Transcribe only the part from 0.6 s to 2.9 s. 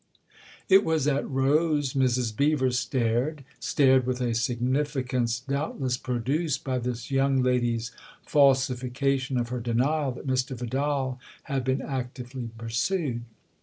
It was at Rose Mrs. Beever